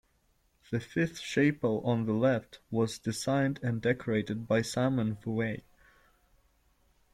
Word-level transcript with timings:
The 0.71 0.79
fifth 0.79 1.21
chapel 1.21 1.79
on 1.85 2.07
the 2.07 2.13
left 2.13 2.57
was 2.71 2.97
designed 2.97 3.59
and 3.61 3.79
decorated 3.83 4.47
by 4.47 4.63
Simon 4.63 5.13
Vouet. 5.13 5.61